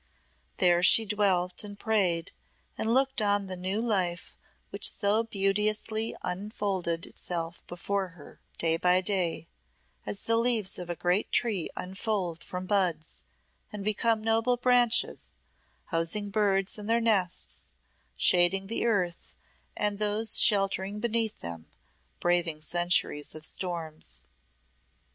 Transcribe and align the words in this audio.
There 0.57 0.81
she 0.81 1.05
dwelt 1.05 1.63
and 1.63 1.77
prayed 1.77 2.31
and 2.75 2.91
looked 2.91 3.21
on 3.21 3.45
the 3.45 3.55
new 3.55 3.79
life 3.79 4.35
which 4.71 4.89
so 4.89 5.23
beauteously 5.25 6.15
unfolded 6.23 7.05
itself 7.05 7.61
before 7.67 8.07
her 8.17 8.41
day 8.57 8.77
by 8.77 9.01
day, 9.01 9.47
as 10.07 10.21
the 10.21 10.37
leaves 10.37 10.79
of 10.79 10.89
a 10.89 10.95
great 10.95 11.31
tree 11.31 11.69
unfold 11.75 12.43
from 12.43 12.65
buds 12.65 13.23
and 13.71 13.85
become 13.85 14.23
noble 14.23 14.57
branches, 14.57 15.27
housing 15.85 16.31
birds 16.31 16.79
and 16.79 16.89
their 16.89 16.99
nests, 16.99 17.65
shading 18.17 18.65
the 18.65 18.87
earth 18.87 19.35
and 19.77 19.99
those 19.99 20.39
sheltering 20.41 20.99
beneath 20.99 21.41
them, 21.41 21.67
braving 22.19 22.59
centuries 22.61 23.35
of 23.35 23.45
storms. 23.45 24.23